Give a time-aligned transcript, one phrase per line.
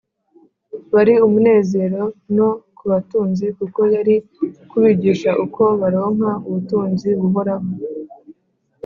[0.93, 2.01] wari umunezero
[2.35, 4.15] no ku batunzi kuko yari
[4.69, 7.67] kubigisha uko baronka ubutunzi buhoraho